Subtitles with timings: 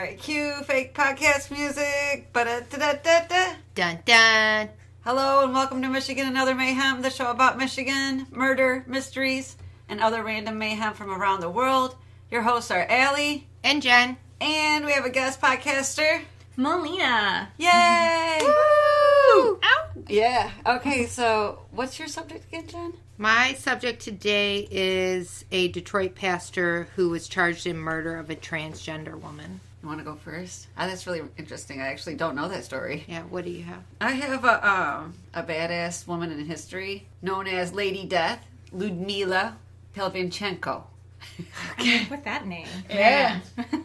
[0.00, 2.32] All right, cue fake podcast music.
[2.32, 3.56] Ba-da-da-da-da-da.
[3.74, 4.70] Dun dun.
[5.04, 9.58] Hello and welcome to Michigan and Other Mayhem, the show about Michigan, murder, mysteries,
[9.90, 11.96] and other random mayhem from around the world.
[12.30, 14.16] Your hosts are Allie, And Jen.
[14.40, 16.22] and we have a guest podcaster.
[16.56, 17.50] Melina.
[17.58, 18.38] Yay!
[18.40, 19.60] Woo!
[19.62, 19.86] Ow.
[20.08, 20.50] Yeah.
[20.64, 22.94] Okay, so what's your subject again, Jen?
[23.18, 29.20] My subject today is a Detroit pastor who was charged in murder of a transgender
[29.20, 29.60] woman.
[29.82, 30.66] You want to go first?
[30.76, 31.80] Ah, that's really interesting.
[31.80, 33.04] I actually don't know that story.
[33.08, 33.82] Yeah, what do you have?
[34.00, 39.56] I have a um, a badass woman in history known as Lady Death, Ludmila
[39.96, 40.82] Pelvinchenko.
[42.10, 42.66] With that name.
[42.88, 43.40] Yeah.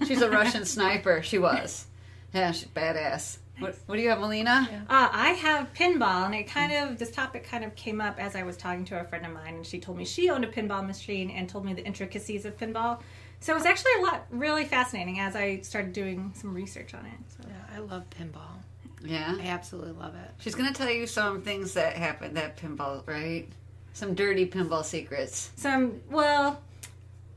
[0.06, 1.22] She's a Russian sniper.
[1.22, 1.86] She was.
[2.34, 3.38] Yeah, she's badass.
[3.60, 4.68] What, what do you have, Melina?
[4.90, 8.36] Uh, I have pinball, and it kind of this topic kind of came up as
[8.36, 10.52] I was talking to a friend of mine, and she told me she owned a
[10.52, 13.00] pinball machine and told me the intricacies of pinball.
[13.40, 17.06] So it was actually a lot really fascinating as I started doing some research on
[17.06, 17.14] it.
[17.38, 17.48] So.
[17.48, 18.42] Yeah, I love pinball.
[19.04, 19.36] Yeah.
[19.40, 20.32] I absolutely love it.
[20.40, 23.48] She's going to tell you some things that happened at pinball, right?
[23.94, 25.52] Some dirty pinball secrets.
[25.58, 26.60] Some well,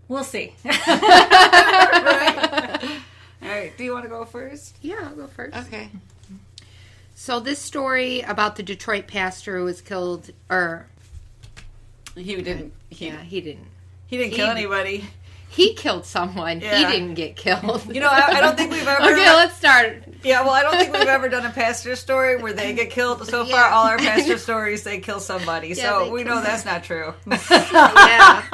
[0.09, 0.55] we'll see.
[0.65, 0.79] right?
[3.43, 3.77] All right.
[3.77, 4.77] Do you want to go first?
[4.81, 5.57] Yeah, I'll go first.
[5.57, 5.91] Okay.
[7.15, 10.87] So this story about the Detroit pastor who was killed, or
[12.15, 12.73] He didn't.
[12.91, 13.67] He, yeah, he didn't.
[14.07, 15.05] he didn't kill He- anybody.
[15.51, 16.61] He killed someone.
[16.61, 16.79] Yeah.
[16.79, 17.93] He didn't get killed.
[17.93, 19.03] You know, I, I don't think we've ever.
[19.03, 20.05] okay, let's start.
[20.23, 23.27] Yeah, well, I don't think we've ever done a pastor story where they get killed.
[23.27, 25.69] So far, all our pastor stories, they kill somebody.
[25.69, 27.15] Yeah, so we know that's not true.
[27.27, 28.45] yeah.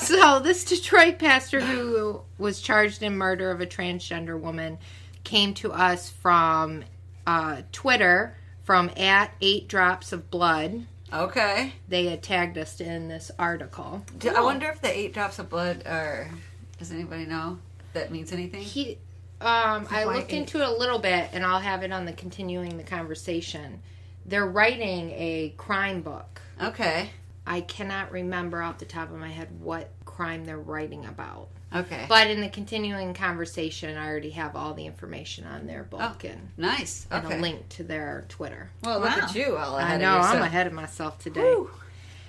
[0.00, 4.78] So this Detroit pastor who was charged in murder of a transgender woman
[5.24, 6.84] came to us from
[7.26, 10.86] uh, Twitter from at eight drops of blood.
[11.12, 11.72] Okay.
[11.88, 14.04] They had tagged us in this article.
[14.18, 16.30] Do- I wonder if the eight drops of blood are.
[16.78, 17.58] Does anybody know
[17.92, 18.60] that means anything?
[18.62, 18.98] He,
[19.40, 20.38] um, I looked eight?
[20.38, 23.80] into it a little bit, and I'll have it on the continuing the conversation.
[24.26, 26.40] They're writing a crime book.
[26.62, 27.10] Okay.
[27.46, 31.48] I cannot remember off the top of my head what crime they're writing about.
[31.74, 32.06] Okay.
[32.08, 36.28] But in the continuing conversation, I already have all the information on their book Oh,
[36.28, 37.06] and, nice.
[37.10, 37.36] and Okay.
[37.38, 38.70] a link to their Twitter.
[38.82, 41.40] Well, look at you all I know, of I'm ahead of myself today.
[41.40, 41.70] Whew.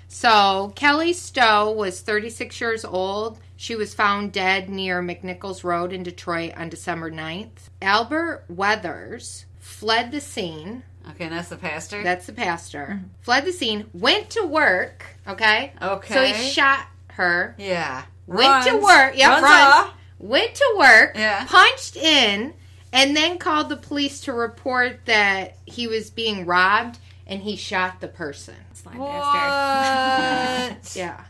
[0.09, 3.40] So, Kelly Stough was 36 years old.
[3.58, 7.69] She was found dead near McNichols Road in Detroit on December 9th.
[7.81, 10.84] Albert Weathers fled the scene.
[11.12, 12.04] Okay, and that's the pastor.
[12.04, 12.88] That's the pastor.
[12.92, 13.08] Mm-hmm.
[13.22, 15.74] Fled the scene, went to work, okay?
[15.81, 16.14] okay.
[16.14, 18.04] So he shot her, Yeah.
[18.28, 19.14] Went to work.
[19.16, 21.46] Yeah, Runs went to work, Yeah.
[21.46, 22.54] punched in,
[22.94, 28.00] and then called the police to report that he was being robbed and he shot
[28.02, 28.56] the person.
[28.74, 30.78] Slime bastard.
[30.78, 30.96] What?
[30.96, 31.24] Yeah.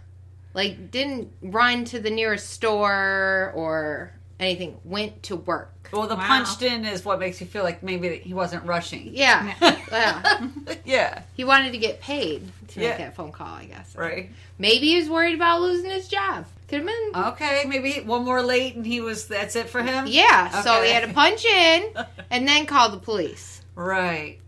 [0.53, 5.74] Like, didn't run to the nearest store or anything, went to work.
[5.92, 6.28] Well, the Wow.
[6.28, 9.12] punched in is what makes you feel like maybe he wasn't rushing.
[9.14, 9.53] Yeah.
[9.92, 10.48] yeah.
[10.86, 11.22] yeah.
[11.36, 13.96] He wanted to get paid to make that phone call, I guess.
[13.96, 14.30] Right.
[14.59, 16.46] Maybe he was worried about losing his job.
[16.68, 17.12] Could have been.
[17.28, 19.28] Okay, maybe one more late and he was.
[19.28, 20.06] That's it for him.
[20.08, 21.94] Yeah, so he had to punch in
[22.30, 23.62] and then call the police.
[23.75, 24.40] Right.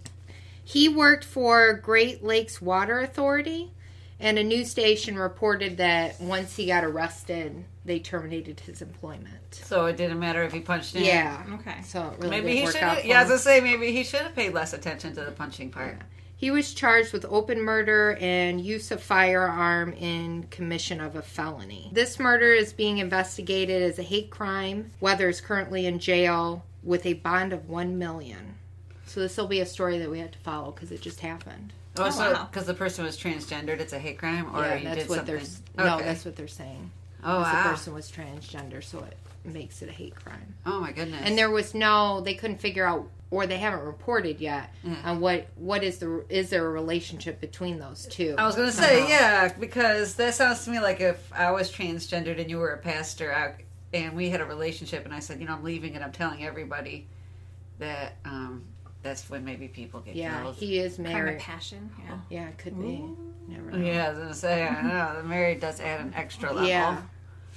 [0.65, 3.71] He worked for Great Lakes Water Authority,
[4.19, 9.61] and a news station reported that once he got arrested, they terminated his employment.
[9.63, 11.03] So it didn't matter if he punched in.
[11.03, 11.43] Yeah.
[11.53, 11.81] Okay.
[11.83, 12.83] So it really Maybe didn't he should.
[12.83, 15.15] out have for Yeah, I was gonna say maybe he should have paid less attention
[15.15, 15.97] to the punching part.
[16.35, 21.89] He was charged with open murder and use of firearm in commission of a felony.
[21.93, 24.91] This murder is being investigated as a hate crime.
[25.01, 28.55] Weather is currently in jail with a bond of one million.
[29.05, 31.73] So this will be a story that we have to follow because it just happened.
[31.99, 32.47] Oh, Oh, so wow.
[32.51, 35.15] because the person was transgendered, it's a hate crime, or yeah, you that's did what
[35.17, 35.35] something.
[35.75, 36.91] they're no, that's what they're saying.
[37.23, 37.63] oh wow.
[37.63, 40.55] The person was transgender, so it makes it a hate crime.
[40.65, 41.21] Oh my goodness.
[41.23, 44.95] And there was no, they couldn't figure out, or they haven't reported yet, Yeah.
[45.05, 48.35] on what what is the is there a relationship between those two?
[48.37, 49.07] I was gonna say Uh-huh.
[49.09, 52.77] yeah, because that sounds to me like if I was transgendered and you were a
[52.77, 53.63] pastor, I,
[53.95, 56.45] and we had a relationship, and I said, you know, I'm leaving, and I'm telling
[56.45, 57.07] everybody
[57.79, 58.63] that um,
[59.01, 60.55] that's when maybe people get Yeah, killed.
[60.55, 61.39] he is Crime of married.
[61.39, 61.89] passion.
[62.05, 62.17] Yeah.
[62.29, 63.03] Yeah, it could be.
[63.47, 63.85] Never know.
[63.85, 66.67] yeah, I was gonna say, I know the married does add an extra level.
[66.69, 67.01] Yeah.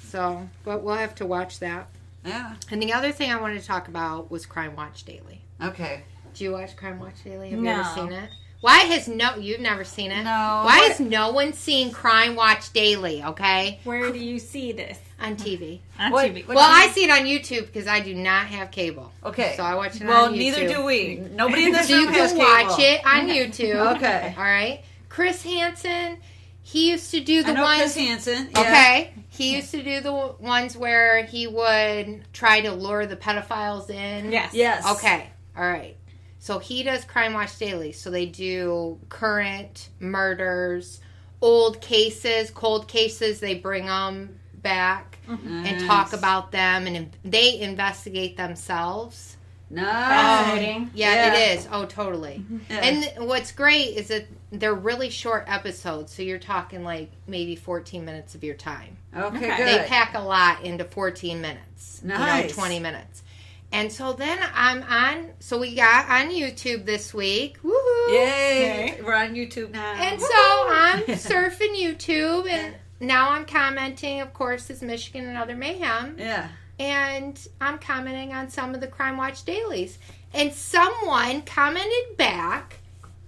[0.05, 1.87] So, but we'll have to watch that.
[2.25, 2.55] Yeah.
[2.71, 5.41] And the other thing I wanted to talk about was Crime Watch Daily.
[5.61, 6.03] Okay.
[6.33, 7.51] Do you watch Crime Watch Daily?
[7.51, 8.29] Have you ever seen it?
[8.61, 9.35] Why has no?
[9.35, 10.23] You've never seen it?
[10.23, 10.29] No.
[10.65, 13.21] Why What- has no one seen Crime Watch Daily?
[13.23, 14.97] Okay, Where do you see this?
[15.23, 15.79] On TV.
[15.99, 16.43] On What- TV.
[16.47, 19.11] what- Well, I see it on YouTube because I do not have cable.
[19.23, 19.53] Okay.
[19.57, 20.51] So I watch it well, on YouTube.
[20.53, 21.15] Well, neither do we.
[21.31, 23.95] Nobody in this So you room has can watch it on YouTube.
[23.97, 24.35] Okay.
[24.37, 24.81] All right.
[25.09, 26.17] Chris Hansen
[26.65, 27.81] he used to do I the know ones.
[27.81, 28.49] Chris Hansen.
[28.51, 28.61] Yeah.
[28.61, 33.89] Okay, he used to do the ones where he would try to lure the pedophiles
[33.89, 34.31] in.
[34.31, 34.53] Yes.
[34.53, 34.89] Yes.
[34.97, 35.29] Okay.
[35.57, 35.97] All right.
[36.39, 37.91] So he does Crime Watch Daily.
[37.91, 41.01] So they do current murders,
[41.41, 43.41] old cases, cold cases.
[43.41, 45.87] They bring them back and mm-hmm.
[45.87, 49.37] talk about them, and they investigate themselves.
[49.69, 49.85] Nice.
[49.85, 50.91] Fascinating.
[50.93, 51.33] Yeah, Yeah.
[51.33, 51.67] it is.
[51.71, 52.45] Oh, totally.
[52.69, 52.77] Yeah.
[52.77, 56.13] And what's great is that they're really short episodes.
[56.13, 58.97] So you're talking like maybe 14 minutes of your time.
[59.15, 59.57] okay, Okay.
[59.57, 59.67] good.
[59.67, 62.01] They pack a lot into 14 minutes.
[62.03, 63.23] You know, 20 minutes.
[63.71, 67.57] And so then I'm on, so we got on YouTube this week.
[67.63, 68.11] Woohoo!
[68.13, 68.91] Yay!
[68.91, 69.01] Okay.
[69.01, 69.93] We're on YouTube now.
[69.93, 75.55] And so I'm surfing YouTube and now I'm commenting, of course, is Michigan and Other
[75.55, 76.15] Mayhem.
[76.17, 76.49] yeah.
[76.79, 79.99] And I'm commenting on some of the Crime Watch dailies.
[80.33, 82.79] And someone commented back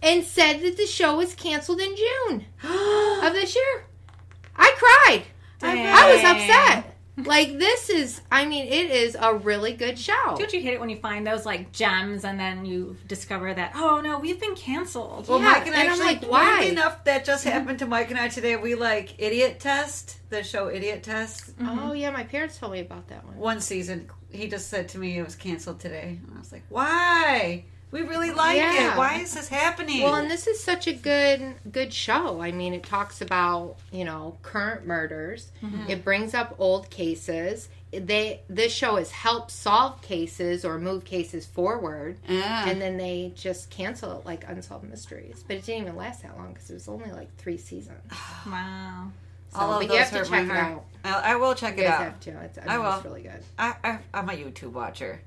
[0.01, 3.85] and said that the show was canceled in June of this year.
[4.55, 5.23] I cried.
[5.61, 6.94] I was upset.
[7.17, 10.35] Like this is, I mean, it is a really good show.
[10.37, 13.71] Don't you hate it when you find those like gems and then you discover that
[13.75, 15.27] oh no we've been canceled?
[15.27, 16.55] Well, Yeah, Mike and I and I'm actually, like, why?
[16.57, 17.57] weirdly enough, that just mm-hmm.
[17.57, 18.57] happened to Mike and I today.
[18.57, 21.51] We like Idiotest, the show Idiotest.
[21.53, 21.65] Mm-hmm.
[21.67, 21.79] Mm-hmm.
[21.79, 23.37] Oh yeah, my parents told me about that one.
[23.37, 26.19] One season, he just said to me it was canceled today.
[26.21, 27.65] And I was like, why?
[27.95, 28.91] We really like Yeah.
[28.93, 28.97] it.
[28.97, 30.03] Why is this happening?
[30.03, 32.41] Well, and this is such a good good show.
[32.41, 35.49] I mean, it talks about you know current murders.
[35.63, 35.89] Mm-hmm.
[35.89, 37.69] It brings up old cases.
[37.93, 42.67] They this show has helped solve cases or move cases forward, yeah.
[42.67, 45.45] and then they just cancel it like unsolved mysteries.
[45.47, 48.11] But it didn't even last that long because it was only like three seasons.
[48.45, 49.07] Wow.
[49.53, 50.85] So, All of but those you have to hurt my check it out.
[51.05, 52.01] I, I will check You it out.
[52.03, 52.31] have to.
[52.41, 53.09] It's, I, I mean, it's will.
[53.11, 53.41] really good.
[53.57, 55.21] I, I, I'm a YouTube watcher.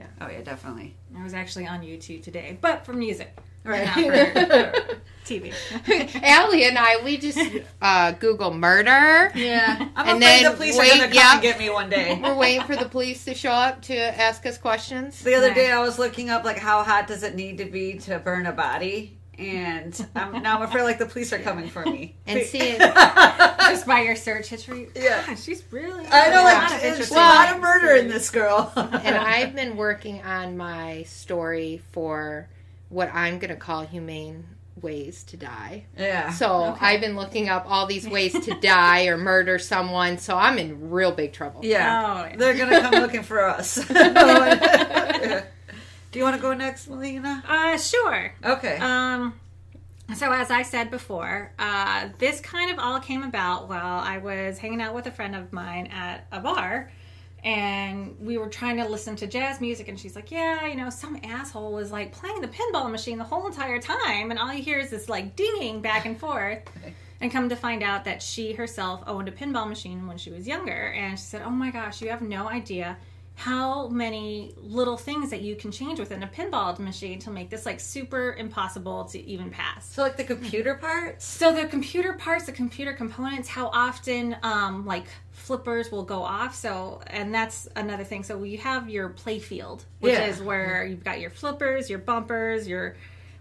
[0.00, 0.06] Yeah.
[0.26, 0.96] Oh yeah, definitely.
[1.16, 3.84] I was actually on YouTube today, but for music, Right.
[3.84, 5.52] not for TV.
[6.22, 7.38] Allie and I, we just
[7.82, 9.30] uh, Google murder.
[9.34, 9.88] Yeah.
[9.94, 11.32] I'm And afraid then the police wait, are gonna come yeah.
[11.34, 12.18] and get me one day.
[12.22, 15.22] We're waiting for the police to show up to ask us questions.
[15.22, 15.56] The other Nice.
[15.56, 18.46] day I was looking up like how hot does it need to be to burn
[18.46, 22.16] a body, and I'm, now I'm afraid like the police are coming for me.
[22.26, 22.78] And see it-
[23.70, 24.88] Just by your search history.
[24.94, 25.24] Yeah.
[25.26, 26.04] God, she's really.
[26.10, 28.72] I know, a like lot of there's interesting a lot of murder in this girl.
[28.76, 32.48] and I've been working on my story for
[32.88, 34.44] what I'm going to call humane
[34.80, 35.84] ways to die.
[35.96, 36.30] yeah.
[36.30, 36.86] So Okay.
[36.86, 40.18] I've been looking up all these ways to die or murder someone.
[40.18, 41.60] So I'm in real big trouble.
[41.64, 42.02] Yeah.
[42.24, 42.36] Oh, yeah.
[42.36, 43.78] They're gonna come looking for us.
[46.10, 47.42] Do you want to go next, Melina?
[47.46, 48.32] Uh, sure.
[48.44, 48.78] Okay.
[48.78, 49.38] Um,
[50.16, 54.58] so as I said before, uh, this kind of all came about while I was
[54.58, 56.90] hanging out with a friend of mine at a bar,
[57.44, 60.90] and we were trying to listen to jazz music, and she's like, "Yeah, you know,
[60.90, 64.62] some asshole was like playing the pinball machine the whole entire time, and all you
[64.64, 66.62] hear is this like dinging back and forth."
[67.22, 70.46] And come to find out that she herself owned a pinball machine when she was
[70.48, 72.96] younger, and she said, "Oh my gosh, you have no idea."
[73.40, 77.64] How many little things that you can change within a pinball machine to make this
[77.64, 79.90] like super impossible to even pass.
[79.90, 81.24] so like the computer parts.
[81.24, 86.54] So the computer parts, the computer components, how often um, like flippers will go off.
[86.54, 88.24] So and that's another thing.
[88.24, 90.26] So you have your play field, which Yeah.
[90.26, 92.96] is where you've got your flippers, your bumpers, your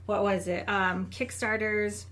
[0.06, 2.06] what was it, um, kickstarters.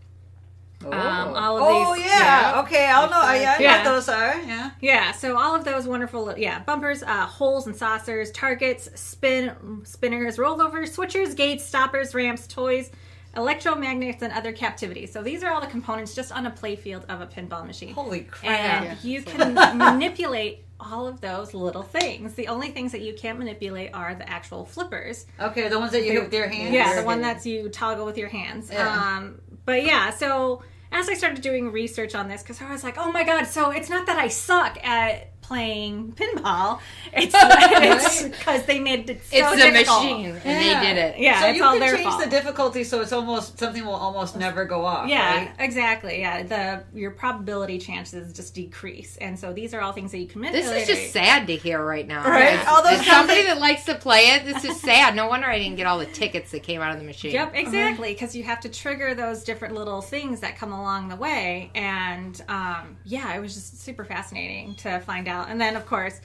[0.85, 2.51] Um, all of oh these- yeah.
[2.53, 2.61] yeah.
[2.61, 3.19] Okay, I'll know.
[3.19, 3.77] I, I know Yeah.
[3.77, 4.39] what those are.
[4.41, 4.71] Yeah.
[4.79, 10.37] Yeah, so all of those wonderful, yeah, bumpers, uh, holes and saucers, targets, spin, spinners,
[10.37, 12.91] rollovers, switchers, gates, stoppers, ramps, toys,
[13.35, 15.05] electromagnets, and other captivity.
[15.07, 17.93] So these are all the components just on a playfield of a pinball machine.
[17.93, 18.51] Holy crap.
[18.51, 18.95] and Yeah.
[19.03, 22.33] you can manipulate all of those little things.
[22.35, 25.25] The only things that you can't manipulate are the actual flippers.
[25.39, 26.73] Okay, the ones that you hit with your hands.
[26.73, 28.69] Yeah, the one that's you toggle with your hands.
[28.71, 28.87] Yeah.
[29.17, 32.97] Um, but yeah, so as I started doing research on this, because I was like,
[32.97, 36.79] oh my god, so it's not that I suck at playing pinball.
[37.13, 40.03] It's it's because they made it so It's the difficult.
[40.03, 40.81] machine, and Yeah.
[40.81, 41.19] they did it.
[41.19, 42.23] Yeah, so it's you all can their change fault.
[42.23, 45.07] the difficulty so it's almost something will almost never go off.
[45.09, 45.51] Yeah, right?
[45.59, 46.19] exactly.
[46.19, 50.27] Yeah, the your probability chances just decrease, and so these are all things that you
[50.27, 52.23] can This is just sad to hear right now.
[52.29, 52.59] Right?
[52.59, 55.15] As- All those somebody that likes to play it, this is sad.
[55.15, 57.31] No wonder I didn't get all the tickets that came out of the machine.
[57.31, 58.11] Yep, exactly.
[58.13, 61.71] Because you have to trigger those different little things that come along the way.
[61.73, 65.36] And um, yeah, it was just super fascinating to find out.
[65.47, 66.19] And then, of course,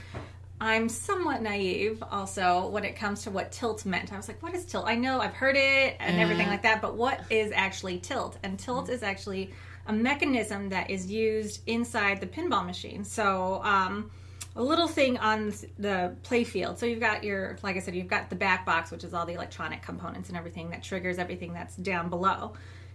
[0.60, 4.12] I'm somewhat naive also when it comes to what tilt meant.
[4.12, 4.86] I was like, what is tilt?
[4.86, 8.38] I know I've heard it and everything like that, but what is actually tilt?
[8.42, 9.52] And tilt is actually
[9.86, 13.04] a mechanism that is used inside the pinball machine.
[13.04, 14.10] So, um,
[14.54, 16.78] a little thing on the play field.
[16.78, 19.24] So you've got your, like I said, you've got the back box, which is all
[19.24, 22.52] the electronic components and everything that triggers everything that's down below.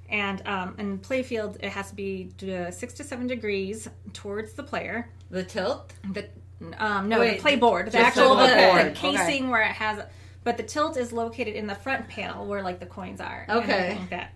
[0.10, 4.64] And um, in playfield, it has to be uh, six to seven degrees towards the
[4.64, 5.10] player.
[5.30, 5.94] The tilt.
[6.12, 6.30] The
[6.78, 8.86] um, no, Wait, the play board, the actual the the, board.
[8.88, 10.04] the casing where it has.
[10.44, 13.46] But the tilt is located in the front panel where like the coins are.
[13.50, 13.74] Okay.
[13.74, 14.34] everything like that.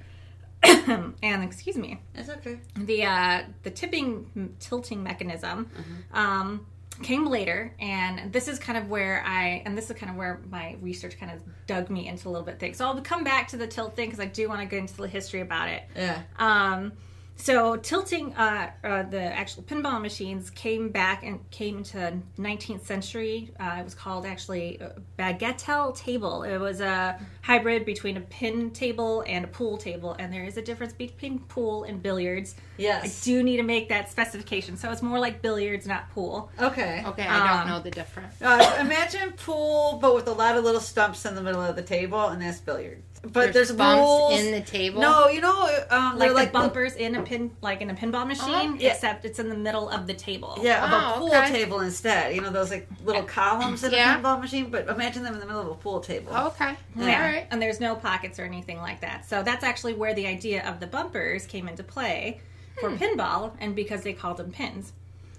[1.23, 2.59] and excuse me, That's okay.
[2.75, 5.69] the uh, the tipping tilting mechanism
[6.13, 6.67] um,
[7.01, 10.41] came later, and this is kind of where I and this is kind of where
[10.50, 12.74] my research kind of dug me into a little bit thing.
[12.74, 14.98] So I'll come back to the tilt thing because I do want to get into
[14.98, 15.84] the history about it.
[15.96, 16.22] Yeah.
[16.38, 16.93] Um,
[17.35, 23.51] so tilting uh, uh, the actual pinball machines came back and came into 19th century.
[23.59, 26.43] Uh, it was called actually a bagatelle table.
[26.43, 30.57] It was a hybrid between a pin table and a pool table, and there is
[30.57, 32.55] a difference between pool and billiards.
[32.77, 34.77] Yes, I do need to make that specification.
[34.77, 36.51] So it's more like billiards, not pool.
[36.59, 37.03] Okay.
[37.05, 38.35] Okay, I don't Um, know the difference.
[38.41, 41.81] Uh, imagine pool, but with a lot of little stumps in the middle of the
[41.81, 43.01] table, and that's billiard.
[43.23, 44.39] But there's, bumps rules.
[44.39, 44.99] in the table.
[44.99, 47.93] No, you know, um, Like, they're the like bumpers in a pin, like in a
[47.93, 48.93] pinball machine, Yeah.
[48.93, 50.57] except it's in the middle of the table.
[50.59, 51.51] Yeah, of Oh, a pool okay.
[51.51, 52.33] table instead.
[52.35, 54.17] You know those like little columns in Yeah.
[54.17, 56.35] a pinball machine, but imagine them in the middle of a pool table.
[56.35, 56.73] Okay.
[56.95, 57.03] Yeah.
[57.15, 57.47] All right.
[57.51, 59.29] And there's no pockets or anything like that.
[59.29, 62.41] So that's actually where the idea of the bumpers came into play
[62.79, 62.95] for Hmm.
[62.95, 64.93] pinball and because they called them pins.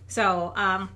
[0.07, 0.91] So, um,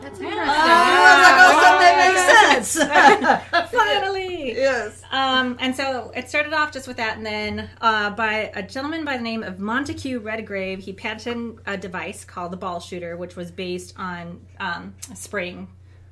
[0.00, 0.38] That's Oh, interesting.
[0.46, 3.70] I was like, oh, so that makes sense.
[3.72, 4.52] finally!
[4.54, 5.02] yes.
[5.10, 9.04] Um, and so it started off just with that, and then uh, by a gentleman
[9.04, 13.36] by the name of Montague Redgrave, he patented a device called the ball shooter, which
[13.36, 15.68] was based on um, spring,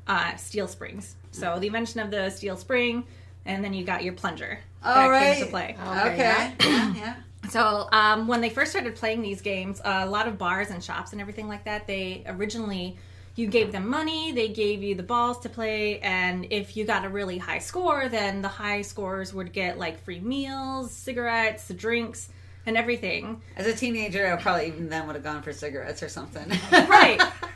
[0.06, 1.16] uh, steel springs.
[1.30, 3.04] So the invention of the steel spring,
[3.46, 5.38] and then you got your plunger that All came right.
[5.38, 5.76] into play.
[5.80, 6.16] Okay.
[6.18, 6.52] yeah.
[6.60, 6.94] Yeah.
[6.94, 7.16] yeah.
[7.48, 11.12] So um, when they first started playing these games, a lot of bars and shops
[11.12, 12.98] and everything like that, they originally
[13.36, 17.04] you gave them money, they gave you the balls to play, and if you got
[17.04, 22.28] a really high score, then the high scorers would get like free meals, cigarettes, drinks,
[22.66, 23.40] and everything.
[23.56, 26.50] As a teenager, I probably even then would have gone for cigarettes or something.
[26.70, 27.20] Right.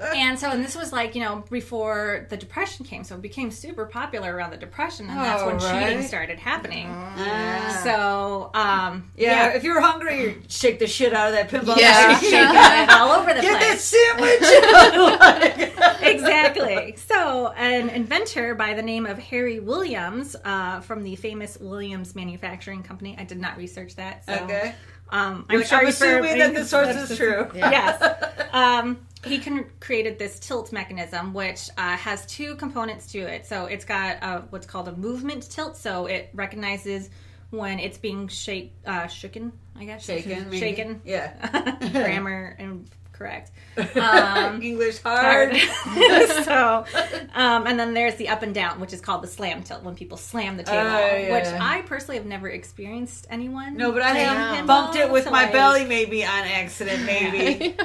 [0.00, 3.04] and so, and this was like, you know, before the Depression came.
[3.04, 5.88] So it became super popular around the Depression, and that's Oh, when right.
[5.88, 6.86] cheating started happening.
[6.88, 7.80] Ah.
[7.84, 12.08] So, um, yeah, if you're hungry, you shake the shit out of that pinball Yeah.
[12.12, 12.30] machine.
[12.30, 13.90] shaking it all over the Get place.
[13.90, 16.02] that sandwich.
[16.02, 16.96] exactly.
[16.96, 22.82] So, an inventor by the name of Harry Williams uh, from the famous Williams Manufacturing
[22.82, 23.16] Company.
[23.18, 24.24] I did not research that.
[24.26, 24.74] So, okay.
[25.10, 27.48] Um, I'm I'm sorry for assuming that the source is true.
[27.54, 28.18] Yes.
[28.52, 33.46] Um, he can, created this tilt mechanism, which uh, has two components to it.
[33.46, 35.76] So it's got uh, what's called a movement tilt.
[35.76, 37.10] So it recognizes
[37.50, 40.04] when it's being shake, uh, shaken, I guess.
[40.04, 40.52] Shaken.
[40.52, 41.00] Shaken.
[41.04, 41.76] Yeah.
[41.92, 42.88] Grammar and
[43.18, 43.50] correct.
[43.94, 45.54] Um, English hard.
[46.44, 46.84] so,
[47.34, 49.94] um, and then there's the up and down, which is called the slam tilt when
[49.94, 51.32] people slam the table, Oh, yeah.
[51.32, 53.76] which I personally have never experienced anyone.
[53.76, 57.76] No, but I have bumped it with so, my like- belly maybe on accident, maybe.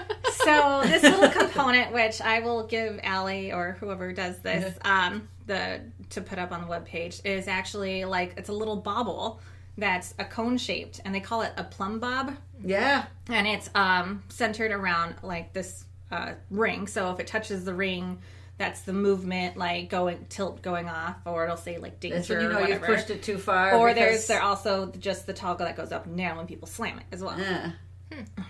[0.43, 5.81] So this little component, which I will give Allie or whoever does this, um, the
[6.11, 9.39] to put up on the webpage, is actually like it's a little bobble
[9.77, 13.05] that's a cone shaped, and they call it a plumb bob, yeah.
[13.29, 16.87] and it's um, centered around like this uh, ring.
[16.87, 18.19] So if it touches the ring.
[18.59, 22.41] That's the movement, like going tilt going off, or it'll say like danger That's when
[22.41, 23.73] you know you've pushed it too far.
[23.73, 26.67] or because- there's there also just the toggle that goes up and down when people
[26.67, 27.37] slam it as well.
[27.37, 27.71] Yeah.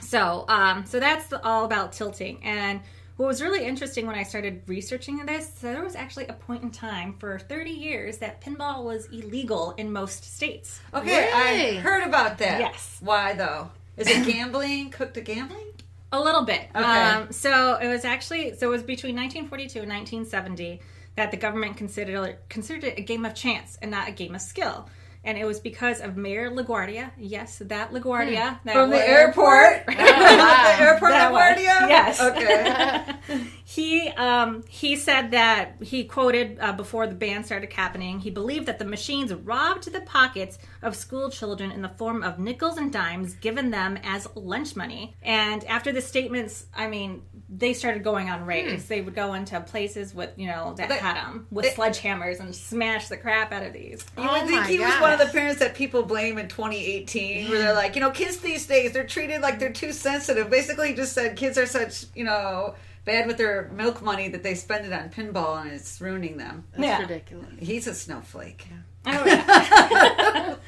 [0.01, 2.43] So, um, so that's the, all about tilting.
[2.43, 2.81] And
[3.15, 6.63] what was really interesting when I started researching this, so there was actually a point
[6.63, 10.81] in time for 30 years that pinball was illegal in most states.
[10.93, 12.59] Okay, I heard about that.
[12.59, 12.97] Yes.
[13.01, 13.69] Why though?
[13.97, 14.89] Is it gambling?
[14.89, 15.67] Cooked to gambling?
[16.11, 16.67] A little bit.
[16.75, 16.83] Okay.
[16.83, 20.79] Um, so it was actually so it was between 1942 and 1970
[21.15, 24.41] that the government considered considered it a game of chance and not a game of
[24.41, 24.87] skill.
[25.25, 27.11] And it was because of Mayor LaGuardia.
[27.17, 28.59] Yes, that LaGuardia.
[28.65, 29.85] That From the was- airport?
[29.87, 31.41] the airport That one.
[31.41, 31.87] LaGuardia?
[31.87, 32.21] Yes.
[32.21, 33.43] Okay.
[33.63, 38.19] he um, he said that he quoted uh, before the ban started happening.
[38.19, 42.37] He believed that the machines robbed the pockets of school children in the form of
[42.39, 45.15] nickels and dimes given them as lunch money.
[45.21, 48.87] And after the statements, I mean, they started going on raids.
[48.87, 52.39] They would go into places with you know that They- had them with they- sledgehammers
[52.41, 54.05] and smash the crap out of these.
[54.17, 56.47] You would Oh think my he was one of the parents that people blame in
[56.47, 60.49] 2018, where they're like, you know, kids these days, they're treated like they're too sensitive.
[60.49, 64.55] Basically, just said kids are such, you know, bad with their milk money that they
[64.55, 66.63] spend it on pinball and it's ruining them.
[66.71, 67.01] That's Yeah.
[67.01, 67.47] ridiculous.
[67.59, 68.67] He's a snowflake.
[69.05, 70.55] Oh, yeah.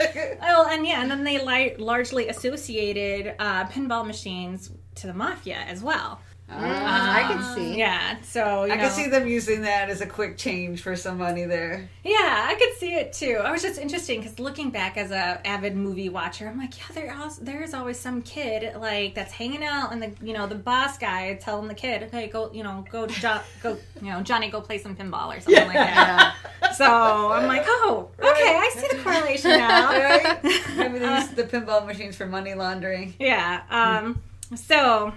[0.48, 5.58] Oh, and yeah, and then they li- largely associated uh, pinball machines to the mafia
[5.58, 6.20] as well.
[6.48, 7.78] I can see.
[7.78, 10.96] Yeah, so you I know, can see them using that as a quick change for
[10.96, 11.90] some money there.
[12.04, 13.38] Yeah, I could see it too.
[13.44, 16.86] I was just interesting because looking back as a avid movie watcher, I'm like, yeah,
[16.94, 20.46] there else, there is always some kid like that's hanging out, and the you know
[20.48, 24.22] the boss guy telling the kid, okay, go you know go jo- go you know
[24.22, 26.36] Johnny go play some pinball or something like that.
[26.76, 29.86] So I'm like, oh, okay, I see the correlation now.
[29.96, 30.44] Right?
[30.78, 33.14] Maybe they use the pinball machines for money laundering.
[33.20, 33.62] Yeah.
[33.70, 34.22] Um,
[34.56, 35.14] so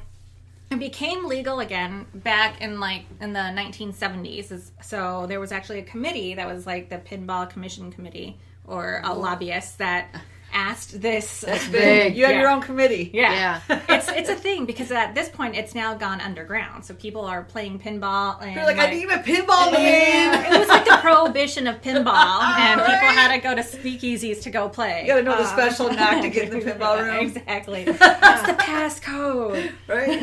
[0.71, 4.71] it became legal again back in like in the 1970s.
[4.83, 9.15] So there was actually a committee that was like the Pinball Commission Committee or a
[9.15, 10.15] lobbyist that
[10.53, 11.43] asked this.
[11.43, 12.17] That's big.
[12.17, 12.41] You have Yeah.
[12.41, 13.11] your own committee.
[13.13, 13.61] Yeah.
[13.69, 13.81] Yeah.
[13.89, 16.85] it's it's a thing because at this point it's now gone underground.
[16.85, 20.53] So people are playing pinball and You're like, I need a pinball man.
[20.53, 24.51] it was like the prohibition of pinball, and people had to go to speakeasies to
[24.51, 25.03] go play.
[25.03, 27.27] You gotta know the Um, special knock to get in the pinball room.
[27.27, 27.85] Exactly.
[27.85, 29.73] That's the passcode.
[29.87, 30.23] Right?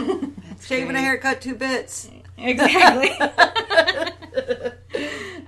[0.62, 2.10] Shaving a haircut, two bits.
[2.38, 3.12] Exactly.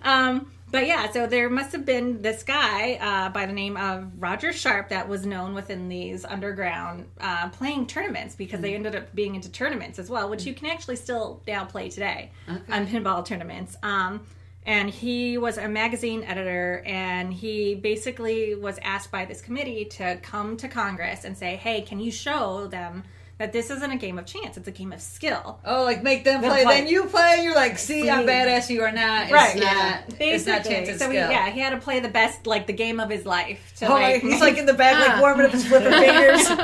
[0.03, 4.11] um, but yeah, so there must have been this guy uh, by the name of
[4.17, 9.15] Roger Sharpe that was known within these underground uh, playing tournaments because they ended up
[9.15, 12.31] being into tournaments as well, which you can actually still now play today
[12.69, 13.77] on pinball tournaments.
[13.81, 14.25] Um,
[14.65, 20.17] and he was a magazine editor, and he basically was asked by this committee to
[20.17, 23.05] come to Congress and say, "Hey, can you show them?"
[23.39, 25.59] That this isn't a game of chance; it's a game of skill.
[25.63, 26.81] Oh, like make them play, play.
[26.81, 27.41] then you play.
[27.43, 28.67] You're like, see, I'm badass.
[28.69, 29.25] You are not.
[29.25, 29.63] It's Right, not.
[29.63, 30.01] yeah.
[30.19, 32.73] It's not chance and so he, yeah, he had to play the best, like the
[32.73, 33.73] game of his life.
[33.77, 36.47] To, Oh, like, he's like in the back, like warming up his flipping fingers.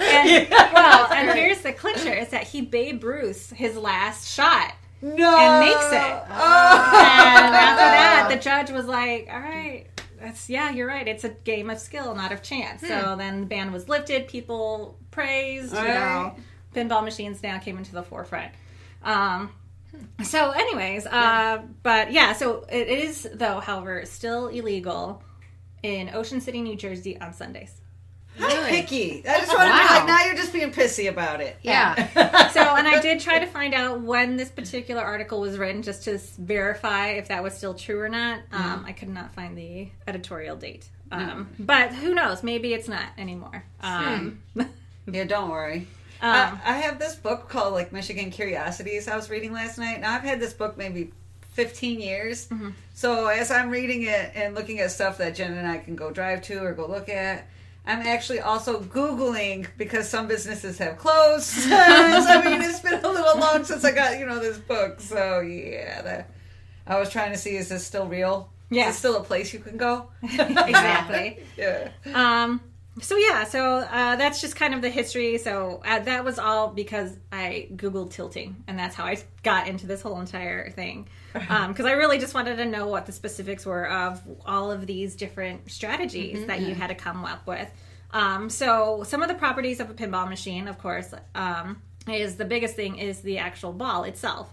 [0.00, 5.38] and, well, and here's the clincher: is that he Babe Ruth his last shot, no,
[5.38, 6.22] And makes it.
[6.30, 6.30] Oh.
[6.30, 9.86] and after that, the judge was like, "All right."
[10.20, 11.06] That's yeah, you're right.
[11.06, 12.80] It's a game of skill, not of chance.
[12.80, 13.18] So hmm.
[13.18, 14.28] then the ban was lifted.
[14.28, 15.72] People praised.
[15.72, 16.34] You All know,
[16.74, 18.52] pinball machines now came into the forefront.
[19.04, 19.52] Um,
[20.24, 25.22] so, anyways, uh, but yeah, so it is though, however, still illegal
[25.82, 27.78] in Ocean City, New Jersey on Sundays.
[28.38, 29.22] How picky.
[29.28, 31.56] I just want to be like, now you're just being pissy about it.
[31.62, 32.48] Yeah.
[32.52, 36.04] So, and I did try to find out when this particular article was written just
[36.04, 38.40] to verify if that was still true or not.
[38.52, 40.86] Um, I could not find the editorial date.
[41.10, 42.42] Um, But who knows?
[42.42, 43.64] Maybe it's not anymore.
[43.80, 44.42] Um,
[45.12, 45.88] Yeah, don't worry.
[46.20, 49.08] um, I, I have this book called like Michigan Curiosities.
[49.08, 50.00] I was reading last night.
[50.00, 51.12] Now I've had this book maybe
[51.52, 52.48] 15 years.
[52.48, 52.70] Mm-hmm.
[52.94, 56.10] So as I'm reading it and looking at stuff that Jen and I can go
[56.10, 57.48] drive to or go look at,
[57.84, 61.44] I'm actually also Googling because some businesses have closed.
[61.46, 65.00] so, I mean, it's been a little long since I got, you know, this book.
[65.00, 66.30] So yeah, that,
[66.86, 68.50] I was trying to see is this still real?
[68.70, 68.88] Yeah.
[68.88, 70.08] Is still a place you can go?
[70.22, 71.40] exactly.
[71.58, 71.90] yeah.
[72.14, 72.60] Um,
[73.00, 75.38] so yeah, so uh, that's just kind of the history.
[75.38, 79.86] So uh, that was all because I googled tilting, and that's how I got into
[79.86, 81.08] this whole entire thing.
[81.32, 85.16] Because I really just wanted to know what the specifics were of all of these
[85.16, 87.70] different strategies that you had to come up with.
[88.10, 92.44] Um, so some of the properties of a pinball machine, of course, um, is the
[92.44, 94.52] biggest thing is the actual ball itself.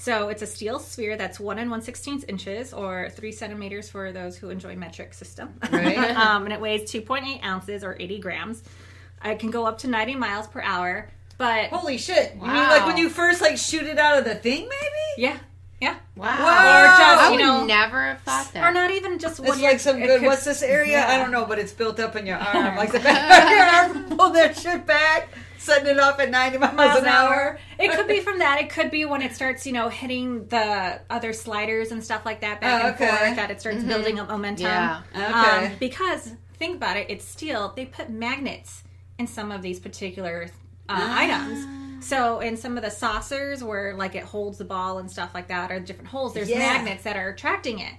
[0.00, 4.12] So it's a steel sphere that's one and one sixteenth inches, or three centimeters for
[4.12, 5.54] those who enjoy metric system.
[5.70, 5.98] Right.
[6.16, 8.62] um, and it weighs two point eight ounces or eighty grams.
[9.22, 12.32] It can go up to ninety miles per hour, but Holy shit!
[12.34, 12.70] You mean Wow.
[12.70, 15.22] like when you first like shoot it out of the thing, maybe?
[15.22, 15.36] yeah,
[15.80, 16.26] yeah, Wow.
[16.26, 16.82] Wow.
[16.82, 18.62] or just I you would know, never have thought that.
[18.64, 20.20] or not even just It's when like you're- some good.
[20.20, 20.98] could- What's this area?
[20.98, 21.08] Yeah.
[21.08, 23.50] I don't know, but it's built up in your arm, like the back of
[23.94, 24.16] your arm.
[24.18, 27.58] Pull that shit back, setting it off at ninety miles, miles an hour.
[27.78, 28.60] It could be from that.
[28.60, 32.40] It could be when it starts, you know, hitting the other sliders and stuff like
[32.42, 33.36] that back Oh, and forth.
[33.36, 34.66] That it starts building up momentum.
[34.66, 35.00] Yeah.
[35.14, 35.66] Okay.
[35.68, 37.72] Um, because think about it, it's steel.
[37.74, 38.82] They put magnets
[39.18, 40.50] in some of these particular
[40.90, 41.18] uh, Ah.
[41.20, 41.79] items.
[42.00, 45.48] So in some of the saucers where like it holds the ball and stuff like
[45.48, 46.58] that, or the different holes, there's Yeah.
[46.58, 47.92] magnets that are attracting it.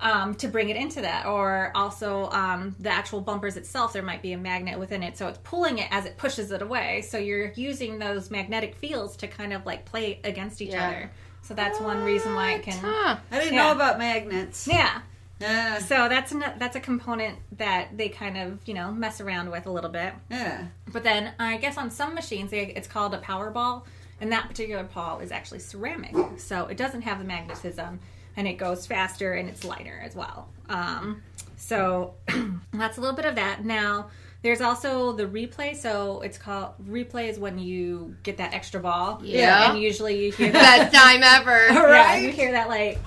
[0.00, 4.22] Um, to bring it into that, or also um, the actual bumpers itself, there might
[4.22, 7.02] be a magnet within it, so it's pulling it as it pushes it away.
[7.08, 10.88] So you're using those magnetic fields to kind of like play against each Yeah.
[10.88, 11.10] other.
[11.42, 12.82] So that's one reason why it can.
[12.82, 13.16] Huh.
[13.30, 13.66] I didn't Yeah.
[13.68, 14.66] know about magnets.
[14.66, 15.00] Yeah,
[15.44, 15.78] Yeah.
[15.78, 19.66] so that's an, that's a component that they kind of you know mess around with
[19.66, 20.12] a little bit.
[20.30, 20.66] yeah.
[20.92, 23.86] But then I guess on some machines they, it's called a power ball,
[24.20, 28.00] and that particular ball is actually ceramic, so it doesn't have the magnetism,
[28.36, 30.48] and it goes faster and it's lighter as well.
[30.68, 31.22] Um,
[31.56, 32.14] so
[32.72, 33.64] that's a little bit of that.
[33.64, 34.08] Now
[34.42, 35.74] there's also the replay.
[35.74, 39.20] So it's called replay is when you get that extra ball.
[39.24, 39.70] Yeah.
[39.70, 40.92] and usually you hear that.
[40.92, 41.66] Best time ever.
[41.72, 42.22] yeah, Right?
[42.22, 42.98] you hear that like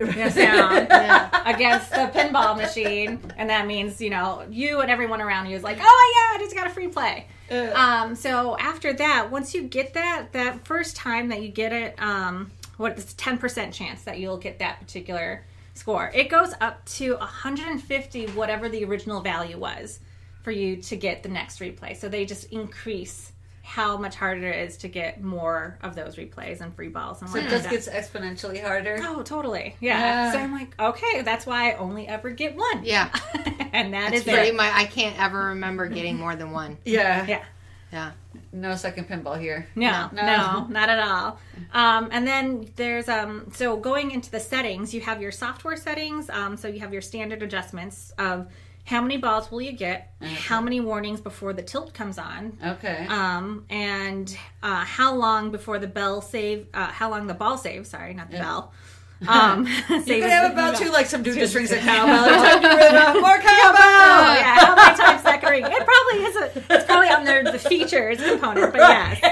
[0.00, 1.30] sound Yeah.
[1.54, 5.62] against the pinball machine, and that means you know you and everyone around you is
[5.62, 5.82] like, oh
[6.14, 7.26] yeah, I just got a free play.
[7.50, 11.94] Um, so after that, once you get that, that first time that you get it,
[12.02, 16.10] um, what it's ten percent chance that you'll get that particular score.
[16.14, 20.00] It goes up to 150, whatever the original value was,
[20.42, 21.96] for you to get the next replay.
[21.96, 23.32] So they just increase
[23.66, 27.28] how much harder it is to get more of those replays and free balls and
[27.28, 27.70] So it just that.
[27.72, 28.98] gets exponentially harder.
[29.02, 29.74] Oh, totally.
[29.80, 29.98] Yeah.
[29.98, 30.32] Yeah.
[30.32, 32.84] So I'm like, okay, that's why I only ever get one.
[32.84, 33.10] Yeah.
[33.72, 34.54] and that It's is pretty it.
[34.54, 34.72] much.
[34.72, 36.78] I can't ever remember getting more than one.
[36.84, 37.26] Yeah.
[37.26, 37.44] Yeah.
[37.92, 38.12] Yeah.
[38.52, 39.66] No second pinball here.
[39.74, 40.22] No, No.
[40.22, 41.38] no, not at all.
[41.72, 46.30] Um, and then there's um, so going into the settings, you have your software settings.
[46.30, 48.46] Um, so you have your standard adjustments of
[48.86, 53.04] how many balls will you get, how many warnings before the tilt comes on, Okay.
[53.10, 57.90] um, and uh, how long before the bell save, uh, how long the ball saves.
[57.90, 58.72] Sorry, not the bell.
[59.26, 59.72] Um, you
[60.04, 62.26] could have about two, like some dude just rings a cowbell.
[62.26, 63.80] It's time to rid of more cowbell.
[63.80, 65.64] Oh yeah, how many times that can ring?
[65.64, 66.36] It probably is.
[66.36, 69.22] A, it's probably on the, the features component, but yes.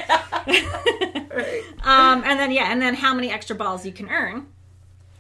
[1.83, 4.47] um, and then yeah, and then how many extra balls you can earn,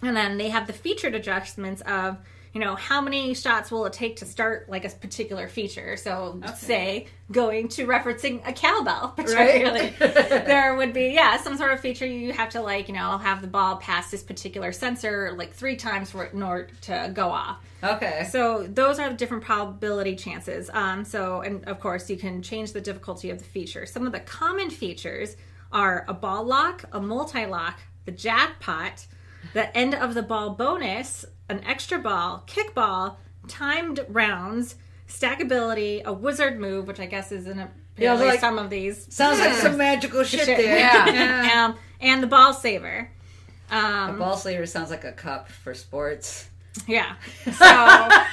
[0.00, 2.16] and then they have the featured adjustments of
[2.54, 5.96] you know how many shots will it take to start like a particular feature.
[5.96, 11.80] So say going to referencing a cowbell, particularly, there would be yeah some sort of
[11.80, 15.52] feature you have to like you know have the ball pass this particular sensor like
[15.52, 17.58] three times for it in order to go off.
[17.82, 18.26] Okay.
[18.30, 20.70] So those are the different probability chances.
[20.72, 23.84] Um, so, and of course, you can change the difficulty of the feature.
[23.84, 25.36] Some of the common features
[25.70, 29.06] are a ball lock, a multi lock, the jackpot,
[29.52, 33.16] the end of the ball bonus, an extra ball, kickball,
[33.48, 34.76] timed rounds,
[35.08, 38.70] stackability, a wizard move, which I guess is in a, Yeah, apparently like- some of
[38.70, 39.12] these.
[39.14, 40.58] Sounds like some magical shit, Shit.
[40.58, 40.78] there.
[40.78, 41.54] Yeah.
[41.66, 43.10] um, and the ball saver.
[43.70, 46.48] Um, Ball slayer sounds like a cup for sports.
[46.86, 47.14] Yeah.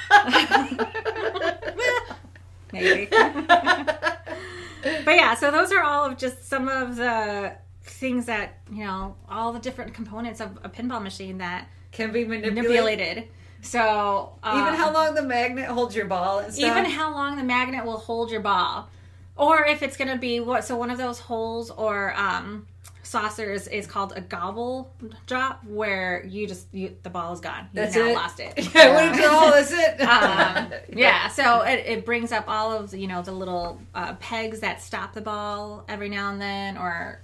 [2.71, 3.07] So maybe.
[3.11, 9.15] but yeah, so those are all of just some of the things that, you know,
[9.29, 12.65] all the different components of a pinball machine that Can be manipulated.
[12.65, 13.27] manipulated.
[13.61, 17.85] So uh, Even how long the magnet holds your ball even how long the magnet
[17.85, 18.89] will hold your ball.
[19.35, 22.67] Or if it's gonna be what so one of those holes or um
[23.03, 24.93] saucers is called a gobble
[25.27, 27.67] drop where you just you, the ball is gone.
[27.73, 28.15] You've That's it?
[28.15, 28.53] lost it.
[28.75, 30.01] Yeah, what is all is it?
[30.07, 34.59] um, yeah so it, it brings up all of you know the little uh, pegs
[34.61, 37.19] that stop the ball every now and then or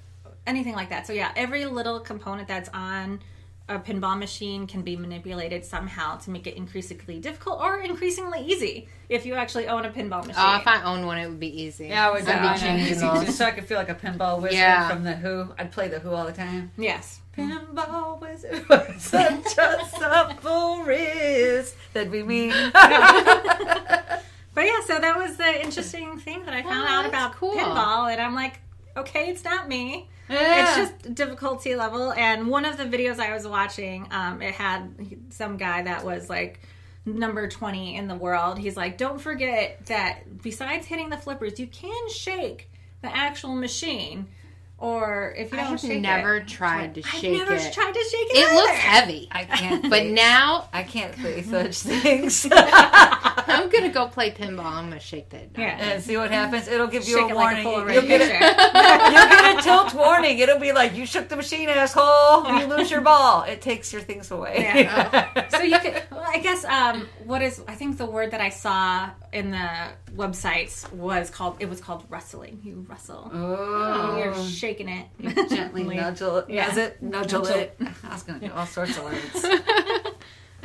[0.45, 3.19] anything like that so yeah every little component that's on
[3.69, 8.87] a pinball machine can be manipulated somehow to make it increasingly difficult or increasingly easy
[9.09, 11.39] if you actually own a pinball oh, machine Oh, if I owned one, it would
[11.39, 11.87] be easy.
[11.87, 13.31] Yeah, I would I'd be do changing it.
[13.33, 14.87] So I could feel like a pinball wizard Yeah.
[14.89, 15.53] from the Who.
[15.57, 16.71] I'd play the Who all the time.
[16.77, 21.75] yes Pinball wizard with such a supple wrist.
[21.93, 22.49] That'd be me.
[24.57, 27.53] but yeah so that was the interesting thing that i found Oh, out about cool.
[27.55, 28.59] pinball and i'm like
[28.95, 30.03] okay it's not me Yeah.
[30.29, 32.11] It's just difficulty level.
[32.13, 34.93] And one of the videos I was watching, um, it had
[35.29, 36.59] some guy that was like
[37.05, 38.57] number 20 in the world.
[38.59, 42.69] He's like, don't forget that besides hitting the flippers, you can shake
[43.01, 44.27] the actual machine.
[44.79, 47.73] Or if you I don't have shake never it, tried to I've shake never it.
[47.73, 48.37] tried to shake it.
[48.37, 49.27] It looks heavy.
[49.31, 49.89] I can't.
[49.89, 52.45] But now I can't face such things.
[53.47, 54.65] I'm gonna go play pinball.
[54.65, 55.53] I'm gonna shake that.
[55.53, 55.63] down.
[55.65, 55.77] Yeah.
[55.93, 56.67] and see what happens.
[56.67, 57.93] It'll give you Shake a it like a warning.
[57.95, 58.25] You'll get a,
[59.11, 60.39] you'll get a tilt warning.
[60.39, 62.47] It'll be like you shook the machine, asshole.
[62.59, 63.43] You lose your ball.
[63.43, 64.55] It takes your things away.
[64.59, 65.49] Yeah.
[65.49, 68.49] so you could well i guess um what is i think the word that i
[68.49, 69.69] saw in the
[70.15, 74.17] websites was called it was called rustling you rustle Oh.
[74.17, 75.07] you're shaking it
[75.49, 76.67] Gently nudge it, Yeah.
[76.67, 77.77] nudge it, nudge Nudge it.
[78.03, 79.45] I was gonna do all sorts of words.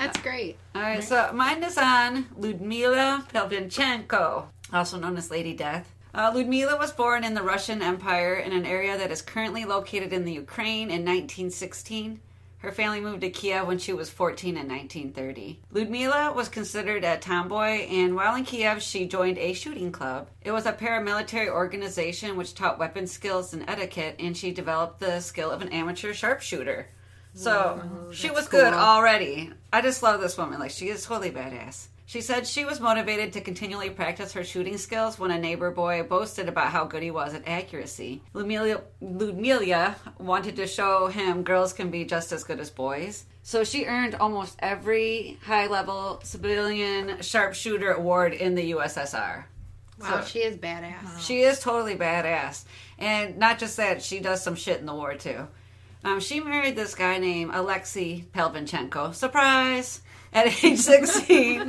[0.03, 0.57] That's great.
[0.75, 5.95] All right, so mine is on Ludmila Pelvinchenko, also known as Lady Death.
[6.13, 10.13] Uh, Ludmila was born in the Russian Empire in an area that is currently located
[10.13, 12.21] in the Ukraine in 1916.
[12.59, 15.61] Her family moved to Kiev when she was 14 in 1930.
[15.71, 20.31] Ludmila was considered a tomboy, and while in Kiev, she joined a shooting club.
[20.43, 25.21] It was a paramilitary organization which taught weapon skills and etiquette, and she developed the
[25.21, 26.89] skill of an amateur sharpshooter.
[27.35, 29.51] So she was good already.
[29.73, 30.59] I just love this woman.
[30.61, 31.89] Like she is totally badass.
[32.05, 36.03] She said she was motivated to continually practice her shooting skills when a neighbor boy
[36.03, 38.23] boasted about how good he was at accuracy.
[38.35, 38.83] Ludmila
[40.19, 43.25] wanted to show him girls can be just as good as boys.
[43.43, 49.45] So she earned almost every high level civilian sharpshooter award in the USSR.
[49.99, 51.19] Wow, So- she is badass.
[51.21, 52.65] she is totally badass.
[52.99, 55.49] And not just that, she does some shit in the war too.
[56.05, 59.15] Um, she married this guy named Alexei Pelvinchenko.
[59.15, 60.01] Surprise!
[60.33, 61.61] At age 16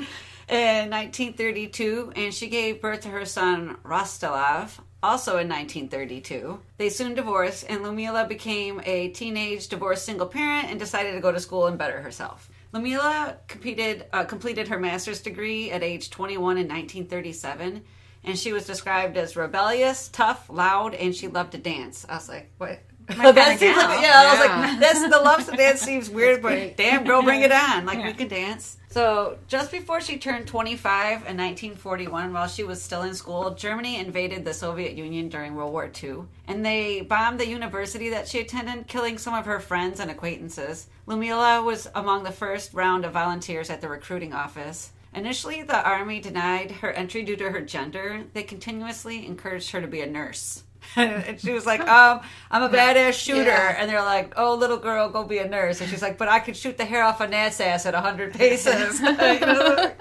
[0.50, 6.60] in 1932, and she gave birth to her son Rostilov, also in 1932.
[6.78, 11.32] They soon divorced, and Lumila became a teenage divorced single parent and decided to go
[11.32, 12.50] to school and better herself.
[12.74, 17.84] Lumila competed, uh, completed her master's degree at age 21 in 1937,
[18.24, 22.06] and she was described as rebellious, tough, loud, and she loved to dance.
[22.10, 22.80] I was like, what?
[23.10, 26.42] My that seems like, yeah, I was like, that's the love to dance seems weird,
[26.42, 27.86] but damn, girl, bring it on.
[27.86, 28.08] Like, Yeah.
[28.08, 28.78] we can dance.
[28.90, 33.98] So, just before she turned 25 in 1941, while she was still in school, Germany
[33.98, 36.24] invaded the Soviet Union during World War II.
[36.48, 40.88] And they bombed the university that she attended, killing some of her friends and acquaintances.
[41.08, 44.92] Lumila was among the first round of volunteers at the recruiting office.
[45.16, 48.24] Initially, the army denied her entry due to her gender.
[48.34, 50.64] They continuously encouraged her to be a nurse.
[50.96, 53.44] and she was like, um, I'm a badass shooter.
[53.44, 53.76] Yeah.
[53.78, 55.82] And they're like, oh, little girl, go be a nurse.
[55.82, 58.34] And she's like, but I could shoot the hair off a gnat's ass at 100
[58.36, 59.00] paces.
[59.00, 59.92] You know?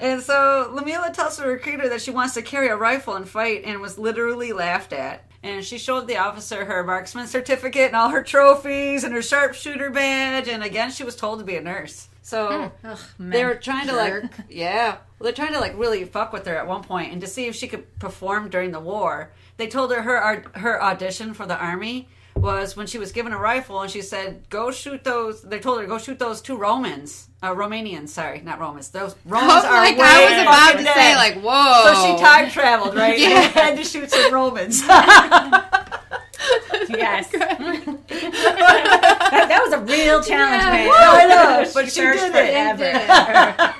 [0.00, 3.62] And so Lamila tells the recruiter that she wants to carry a rifle and fight
[3.64, 5.24] and was literally laughed at.
[5.42, 9.90] And she showed the officer her marksman certificate and all her trophies and her sharpshooter
[9.90, 10.48] badge.
[10.48, 12.08] And again, she was told to be a nurse.
[12.22, 12.70] So
[13.18, 16.54] they were trying to like, yeah, well, they're trying to like really fuck with her
[16.54, 19.32] at one point and to see if she could perform during the war.
[19.58, 23.38] They told her her her audition for the army was when she was given a
[23.38, 27.28] rifle and she said, "Go shoot those." They told her, "Go shoot those two Romans,
[27.42, 28.10] uh, Romanians.
[28.10, 28.88] Sorry, not Romans.
[28.90, 31.92] Those Romans Oh, are like way I was about fucking to say, like, whoa.
[31.92, 33.18] So she time traveled, right?
[33.22, 33.28] Yeah.
[33.42, 34.82] And had to shoot some Romans.
[36.88, 37.28] Yes.
[37.30, 37.48] that,
[39.48, 40.70] that was a real challenge, Yeah.
[40.72, 40.90] man.
[40.90, 41.26] I
[41.62, 42.76] know, but she searched did it.
[42.78, 43.74] forever.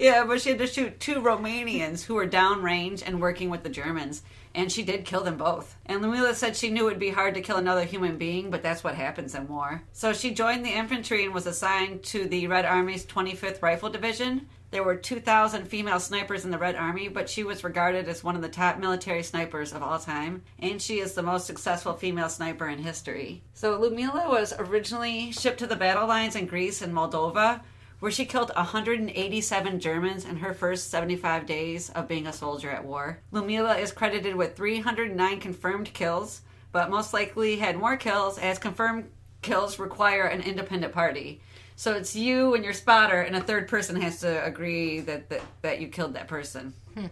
[0.00, 3.68] Yeah, but she had to shoot two Romanians who were downrange and working with the
[3.68, 4.22] Germans,
[4.54, 5.76] and she did kill them both.
[5.84, 8.62] And Lumila said she knew it would be hard to kill another human being, but
[8.62, 9.82] that's what happens in war.
[9.92, 14.48] So she joined the infantry and was assigned to the Red Army's 25th Rifle Division.
[14.70, 18.36] There were 2,000 female snipers in the Red Army, but she was regarded as one
[18.36, 22.28] of the top military snipers of all time, and she is the most successful female
[22.28, 23.42] sniper in history.
[23.52, 27.60] So Lumila was originally shipped to the battle lines in Greece and Moldova,
[28.00, 32.84] where she killed 187 Germans in her first 75 days of being a soldier at
[32.84, 33.20] war.
[33.32, 36.40] Lumila is credited with 309 confirmed kills,
[36.72, 39.10] but most likely had more kills as confirmed
[39.42, 41.40] kills require an independent party.
[41.76, 45.40] So it's you and your spotter, and a third person has to agree that that,
[45.62, 46.74] that you killed that person.
[46.96, 47.10] And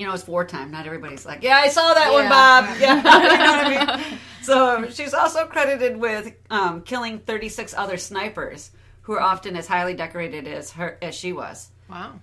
[0.00, 0.70] you know, it's wartime.
[0.70, 2.64] Not everybody's like, yeah, I saw that one, Bob.
[2.80, 4.18] Yeah, you know what I mean?
[4.42, 8.70] So she's also credited with um, killing 36 other snipers
[9.02, 11.70] who are often as highly decorated as her as she was.
[11.88, 12.14] Wow.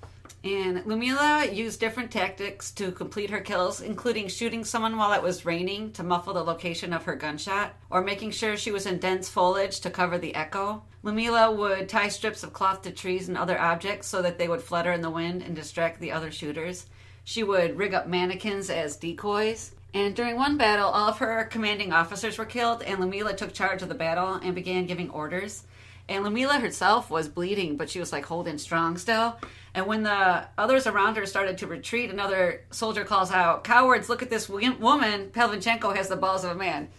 [0.44, 5.46] And Lumila used different tactics to complete her kills, including shooting someone while it was
[5.46, 9.28] raining to muffle the location of her gunshot, or making sure she was in dense
[9.28, 10.82] foliage to cover the echo.
[11.04, 14.62] Lumila would tie strips of cloth to trees and other objects so that they would
[14.62, 16.86] flutter in the wind and distract the other shooters.
[17.26, 19.76] She would rig up mannequins as decoys.
[19.94, 23.82] And during one battle, all of her commanding officers were killed, and Lumila took charge
[23.82, 25.64] of the battle and began giving orders.
[26.10, 29.38] And Lumila herself was bleeding, but she was like holding strong still.
[29.74, 34.22] And when the others around her started to retreat, another soldier calls out, Cowards, look
[34.24, 35.30] at this wo- woman.
[35.30, 36.90] Pelvinchenko has the balls of a man.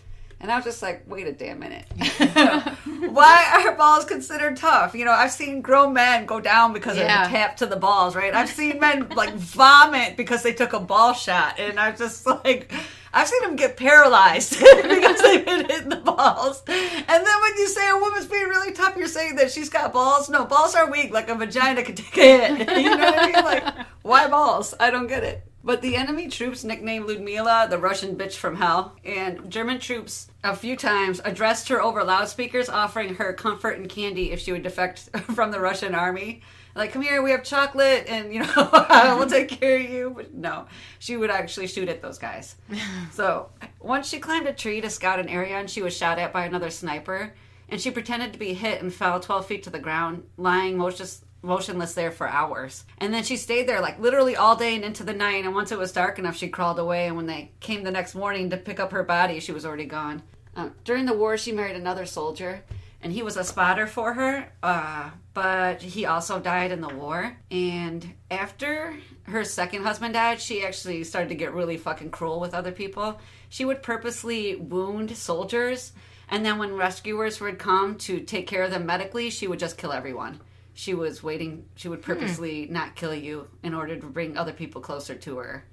[0.40, 1.84] And I was just like, wait a damn minute.
[3.10, 4.94] Why are balls considered tough?
[4.94, 7.24] You know, I've seen grown men go down because Yeah.
[7.24, 8.32] of a tap to the balls, right?
[8.32, 11.58] I've seen men like vomit because they took a ball shot.
[11.58, 12.72] And I'm just like,
[13.12, 16.62] I've seen them get paralyzed because they've been hitting the balls.
[16.66, 19.92] And then when you say a woman's being really tough, you're saying that she's got
[19.92, 20.28] balls.
[20.30, 22.68] No, balls are weak, like a vagina could take a hit.
[22.80, 23.44] You know what I mean?
[23.44, 24.74] Like, why balls?
[24.78, 25.44] I don't get it.
[25.62, 30.56] But the enemy troops nicknamed Ludmila the Russian bitch from hell, and German troops a
[30.56, 35.10] few times addressed her over loudspeakers, offering her comfort and candy if she would defect
[35.34, 36.40] from the Russian army.
[36.74, 38.70] Like, come here, we have chocolate, and you know,
[39.18, 40.12] we'll take care of you.
[40.14, 40.66] But no,
[40.98, 42.56] she would actually shoot at those guys.
[43.12, 46.32] so once she climbed a tree to scout an area, and she was shot at
[46.32, 47.34] by another sniper,
[47.68, 51.22] and she pretended to be hit and fell 12 feet to the ground, lying motionless
[51.42, 52.84] motionless there for hours.
[52.98, 55.44] And then she stayed there like literally all day and into the night.
[55.44, 57.06] And once it was dark enough, she crawled away.
[57.06, 59.86] And when they came the next morning to pick up her body, she was already
[59.86, 60.22] gone.
[60.54, 62.62] Uh, during the war, she married another soldier.
[63.02, 67.36] And he was a spotter for her, uh, but he also died in the war.
[67.50, 72.54] And after her second husband died, she actually started to get really fucking cruel with
[72.54, 73.20] other people.
[73.48, 75.92] She would purposely wound soldiers,
[76.28, 79.78] and then when rescuers would come to take care of them medically, she would just
[79.78, 80.40] kill everyone
[80.72, 82.12] she was waiting she would hmm.
[82.12, 85.64] purposely not kill you in order to bring other people closer to her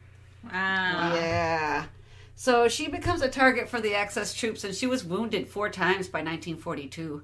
[0.44, 1.14] Wow.
[1.16, 1.86] yeah
[2.36, 6.08] So she becomes a target for the Axis troops, and she was wounded four times
[6.08, 7.24] by 1942.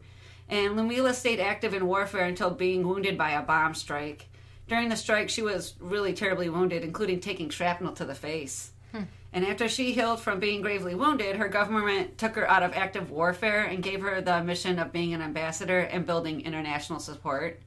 [0.49, 4.27] And Lumila stayed active in warfare until being wounded by a bomb strike.
[4.67, 8.71] During the strike, she was really terribly wounded, including taking shrapnel to the face.
[8.91, 9.03] Hmm.
[9.33, 13.09] And after she healed from being gravely wounded, her government took her out of active
[13.09, 17.59] warfare and gave her the mission of being an ambassador and building international support.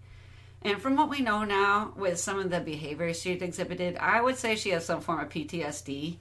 [0.63, 4.37] And from what we know now, with some of the behaviors she exhibited, I would
[4.37, 6.17] say she has some form of PTSD.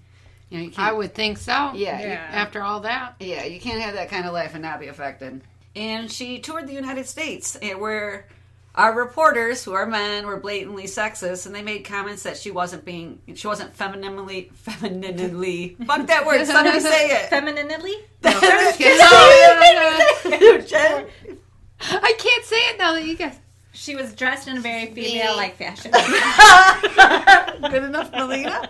[0.49, 1.71] You know, you can't, I would think so.
[1.73, 2.27] Yeah, you- Yeah.
[2.31, 3.15] After all that.
[3.19, 5.41] yeah, you can't have that kind of life and not be affected.
[5.75, 8.27] And she toured the United States, eh, where
[8.75, 12.83] our reporters, who are men, were blatantly sexist, and they made comments that she wasn't
[12.85, 15.77] being, she wasn't femininely, femininely.
[15.85, 16.45] fuck that word.
[16.45, 17.25] Somebody say it.
[17.29, 17.93] Femininely?
[20.67, 21.05] Jen?
[21.81, 23.37] I can't say it now that you guys.
[23.73, 25.91] She was dressed in a very female-like fashion.
[25.91, 28.69] Good enough, Melina.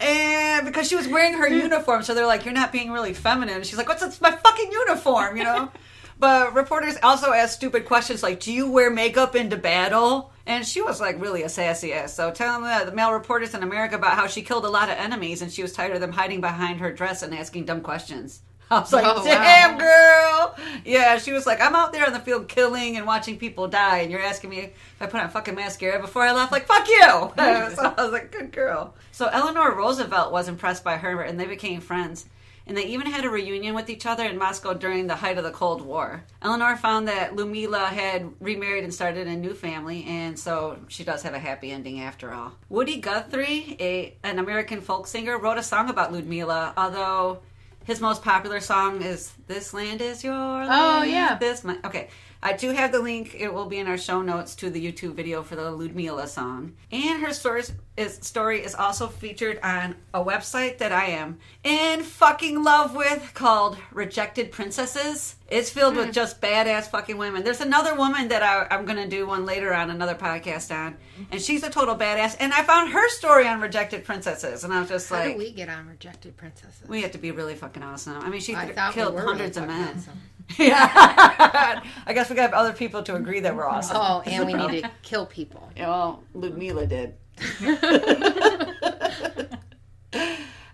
[0.00, 3.62] And because she was wearing her uniform, so they're like, "You're not being really feminine."
[3.62, 5.70] She's like, "What's it's my fucking uniform?" You know.
[6.18, 10.80] But reporters also asked stupid questions like, "Do you wear makeup into battle?" And she
[10.80, 12.14] was like really a sassy ass.
[12.14, 14.96] So telling the, the male reporters in America about how she killed a lot of
[14.96, 18.40] enemies and she was tired of them hiding behind her dress and asking dumb questions.
[18.70, 19.24] I was like, Oh, wow.
[19.24, 20.56] damn, girl.
[20.84, 23.98] Yeah, she was like, I'm out there on the field killing and watching people die,
[23.98, 26.52] and you're asking me if I put on fucking mascara before I left.
[26.52, 27.00] Like, fuck you.
[27.00, 28.94] so I was like, good girl.
[29.12, 32.26] So Eleanor Roosevelt was impressed by her, and they became friends.
[32.68, 35.44] And they even had a reunion with each other in Moscow during the height of
[35.44, 36.22] the Cold War.
[36.42, 41.22] Eleanor found that Ludmila had remarried and started a new family, and so she does
[41.22, 42.52] have a happy ending after all.
[42.68, 47.40] Woody Guthrie, a, an American folk singer, wrote a song about Ludmila, although
[47.84, 51.38] his most popular song is "This Land Is Your oh, Land." Oh, yeah.
[51.38, 52.10] this my okay.
[52.42, 53.34] I do have the link.
[53.34, 56.74] It will be in our show notes to the YouTube video for the Ludmila song.
[56.92, 62.02] And her stories is story is also featured on a website that I am in
[62.04, 65.34] fucking love with called Rejected Princesses.
[65.48, 66.12] It's filled with hmm.
[66.12, 67.42] just badass fucking women.
[67.42, 71.24] There's another woman that I, I'm gonna do one later on another podcast on, mm-hmm.
[71.32, 72.36] and she's a total badass.
[72.38, 75.38] And I found her story on Rejected Princesses, and I was just How like, do
[75.38, 76.88] we get on rejected princesses?
[76.88, 78.18] we have to be really fucking awesome.
[78.18, 79.96] I mean, she I thought we killed hundreds really of men.
[79.96, 80.20] awesome.
[80.58, 81.82] Yeah.
[82.06, 83.96] I guess we got other people to agree that we're awesome.
[83.98, 85.70] Oh, and we need to kill people.
[85.76, 87.14] Yeah, well, Ludmila did.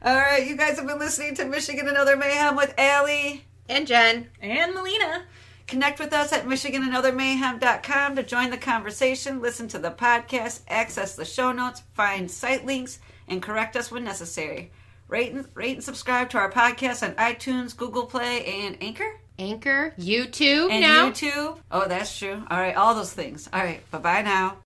[0.03, 3.45] All right, you guys have been listening to Michigan and Other Mayhem with Allie.
[3.69, 4.29] And Jen.
[4.41, 5.25] and Melina.
[5.67, 11.25] Connect with us at MichiganandOtherMayhem.com to join the conversation, listen to the podcast, access the
[11.25, 14.71] show notes, find site links, and correct us when necessary.
[15.09, 19.21] Rate and, rate and subscribe to our podcast on iTunes, Google Play, and Anchor.
[19.38, 19.92] Anchor.
[19.99, 21.11] YouTube And now.
[21.11, 21.59] YouTube.
[21.70, 22.42] Oh, that's true.
[22.51, 23.49] All right, all those things.
[23.53, 24.57] All right, bye bye now.